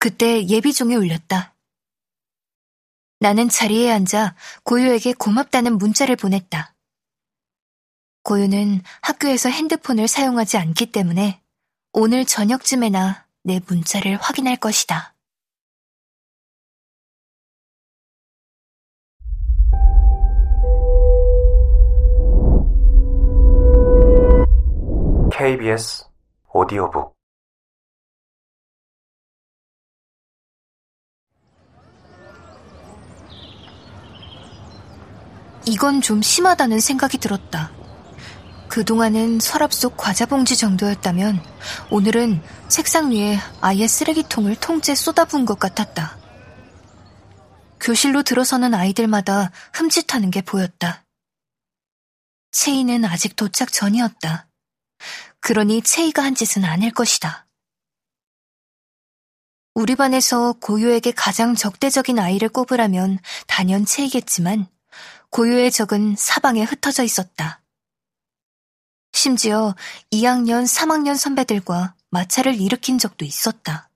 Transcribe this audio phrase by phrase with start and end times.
[0.00, 1.54] 그때 예비종이 울렸다.
[3.18, 4.34] 나는 자리에 앉아
[4.64, 6.74] 고요에게 고맙다는 문자를 보냈다.
[8.22, 11.42] 고요는 학교에서 핸드폰을 사용하지 않기 때문에
[11.92, 15.14] 오늘 저녁쯤에나 내 문자를 확인할 것이다.
[25.30, 26.06] KBS
[26.54, 27.19] 오디오북
[35.66, 37.72] 이건 좀 심하다는 생각이 들었다.
[38.68, 41.42] 그동안은 서랍 속 과자 봉지 정도였다면
[41.90, 46.18] 오늘은 책상 위에 아예 쓰레기통을 통째 쏟아부은 것 같았다.
[47.80, 51.04] 교실로 들어서는 아이들마다 흠칫하는 게 보였다.
[52.52, 54.48] 체이는 아직 도착 전이었다.
[55.40, 57.46] 그러니 체이가 한 짓은 아닐 것이다.
[59.74, 64.68] 우리 반에서 고요에게 가장 적대적인 아이를 꼽으라면 단연 체이겠지만
[65.30, 67.62] 고요의 적은 사방에 흩어져 있었다.
[69.12, 69.74] 심지어
[70.10, 73.90] 2학년, 3학년 선배들과 마찰을 일으킨 적도 있었다.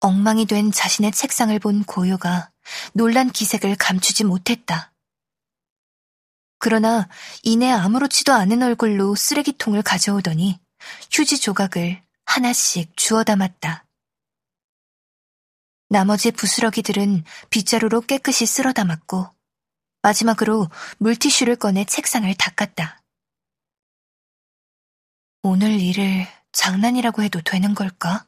[0.00, 2.50] 엉망이 된 자신의 책상을 본 고요가
[2.92, 4.92] 놀란 기색을 감추지 못했다.
[6.58, 7.08] 그러나
[7.42, 10.60] 이내 아무렇지도 않은 얼굴로 쓰레기통을 가져오더니
[11.10, 13.87] 휴지 조각을 하나씩 주워 담았다.
[15.90, 19.26] 나머지 부스러기들은 빗자루로 깨끗이 쓸어 담았고
[20.02, 23.02] 마지막으로 물티슈를 꺼내 책상을 닦았다.
[25.42, 28.26] 오늘 일을 장난이라고 해도 되는 걸까?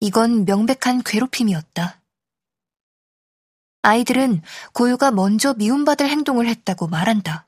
[0.00, 2.00] 이건 명백한 괴롭힘이었다.
[3.82, 4.40] 아이들은
[4.72, 7.46] 고유가 먼저 미움받을 행동을 했다고 말한다.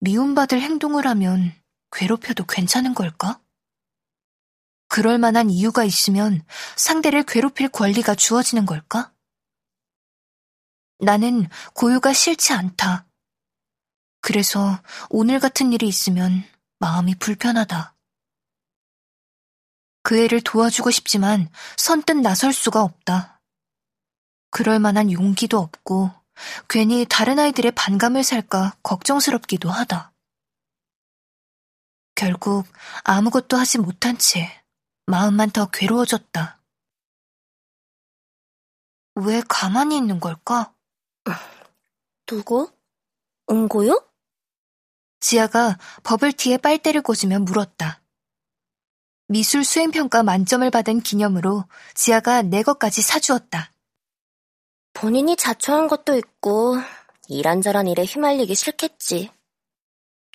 [0.00, 1.52] 미움받을 행동을 하면
[1.92, 3.38] 괴롭혀도 괜찮은 걸까?
[4.90, 6.44] 그럴 만한 이유가 있으면
[6.76, 9.12] 상대를 괴롭힐 권리가 주어지는 걸까?
[10.98, 13.06] 나는 고유가 싫지 않다.
[14.20, 16.42] 그래서 오늘 같은 일이 있으면
[16.80, 17.94] 마음이 불편하다.
[20.02, 23.40] 그 애를 도와주고 싶지만 선뜻 나설 수가 없다.
[24.50, 26.10] 그럴 만한 용기도 없고
[26.68, 30.12] 괜히 다른 아이들의 반감을 살까 걱정스럽기도 하다.
[32.16, 32.66] 결국
[33.04, 34.59] 아무것도 하지 못한 채
[35.10, 36.60] 마음만 더 괴로워졌다.
[39.16, 40.72] 왜 가만히 있는 걸까?
[42.26, 42.70] 누구?
[43.50, 44.06] 은고요?
[45.18, 48.00] 지아가 버블티에 빨대를 꽂으며 물었다.
[49.26, 53.72] 미술 수행평가 만점을 받은 기념으로 지아가 내 것까지 사주었다.
[54.92, 56.76] 본인이 자초한 것도 있고
[57.28, 59.30] 이란저란 일에 휘말리기 싫겠지.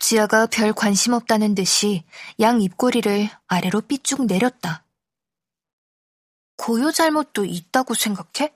[0.10, 2.04] 지아가 별 관심 없다는 듯이
[2.40, 4.86] 양 입꼬리를 아래로 삐쭉 내렸다.
[6.58, 8.54] 고요 잘못도 있다고 생각해?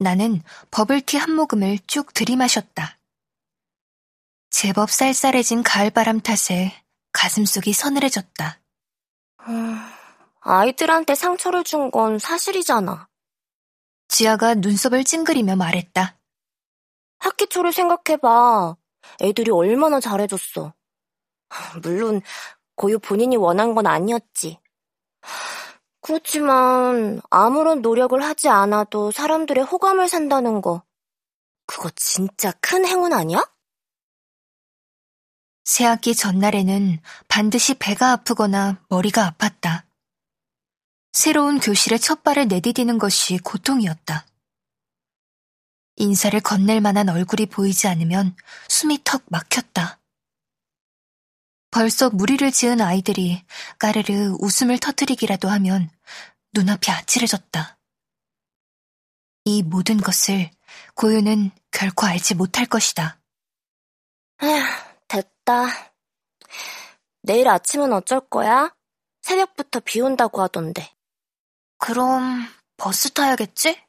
[0.00, 2.98] 나는 버블티 한 모금을 쭉 들이마셨다.
[4.50, 8.60] 제법 쌀쌀해진 가을바람 탓에 가슴속이 서늘해졌다.
[9.48, 9.78] 음,
[10.40, 13.08] 아이들한테 상처를 준 건 사실이잖아.
[14.08, 16.18] 지아가 눈썹을 찡그리며 말했다.
[17.18, 18.76] 학기 초를 생각해봐.
[19.20, 20.74] 애들이 얼마나 잘해줬어.
[21.82, 22.20] 물론
[22.74, 24.58] 고유 본인이 원한 건 아니었지.
[26.00, 30.82] 그렇지만 아무런 노력을 하지 않아도 사람들의 호감을 산다는 거.
[31.66, 33.44] 그거 진짜 큰 행운 아니야?
[35.64, 39.84] 새학기 전날에는 반드시 배가 아프거나 머리가 아팠다.
[41.12, 44.26] 새로운 교실에 첫 발을 내디디는 것이 고통이었다.
[45.96, 48.36] 인사를 건넬 만한 얼굴이 보이지 않으면
[48.68, 50.00] 숨이 턱 막혔다.
[51.70, 53.44] 벌써 무리를 지은 아이들이
[53.78, 55.90] 까르르 웃음을 터뜨리기라도 하면
[56.52, 57.78] 눈앞이 아찔해졌다.
[59.44, 60.50] 이 모든 것을
[60.94, 63.20] 고유는 결코 알지 못할 것이다.
[64.42, 64.62] 에휴,
[65.08, 65.92] 됐다.
[67.22, 68.74] 내일 아침은 어쩔 거야?
[69.22, 70.94] 새벽부터 비 온다고 하던데.
[71.78, 72.46] 그럼
[72.76, 73.80] 버스 타야겠지?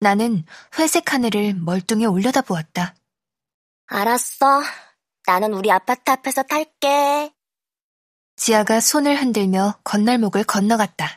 [0.00, 0.44] 나는
[0.78, 2.94] 회색 하늘을 멀뚱히 올려다 보았다.
[3.86, 4.62] 알았어.
[5.26, 7.32] 나는 우리 아파트 앞에서 탈게.
[8.36, 11.08] 지아가 손을 흔들며 건널목을 건너갔다.